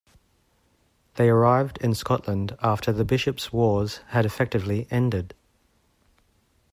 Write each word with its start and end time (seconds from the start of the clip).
They 1.13 1.29
arrived 1.29 1.77
in 1.77 1.93
Scotland 1.93 2.57
after 2.63 2.91
the 2.91 3.05
Bishops' 3.05 3.53
Wars 3.53 3.97
had 4.07 4.25
effectively 4.25 4.87
ended. 4.89 5.35